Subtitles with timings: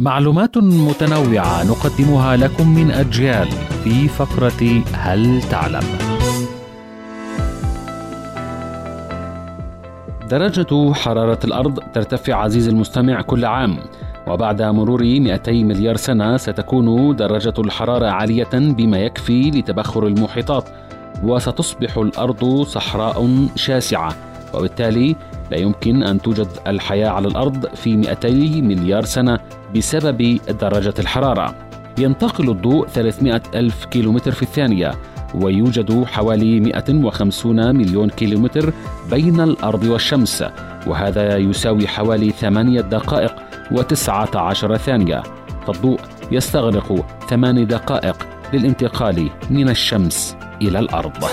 [0.00, 3.48] معلومات متنوعة نقدمها لكم من أجيال
[3.84, 5.82] في فقرة هل تعلم؟
[10.30, 13.78] درجة حرارة الأرض ترتفع عزيزي المستمع كل عام
[14.26, 20.68] وبعد مرور 200 مليار سنة ستكون درجة الحرارة عالية بما يكفي لتبخر المحيطات
[21.24, 24.14] وستصبح الأرض صحراء شاسعة
[24.54, 25.16] وبالتالي
[25.50, 28.28] لا يمكن أن توجد الحياة على الأرض في 200
[28.60, 29.38] مليار سنة
[29.76, 31.54] بسبب درجة الحرارة.
[31.98, 34.92] ينتقل الضوء 300 ألف كيلومتر في الثانية
[35.34, 38.72] ويوجد حوالي 150 مليون كيلومتر
[39.10, 40.44] بين الأرض والشمس
[40.86, 43.34] وهذا يساوي حوالي 8 دقائق
[43.70, 45.22] و19 ثانية.
[45.66, 46.00] فالضوء
[46.32, 48.16] يستغرق 8 دقائق
[48.52, 51.24] للانتقال من الشمس إلى الأرض.